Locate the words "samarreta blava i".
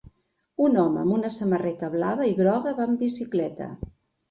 1.35-2.35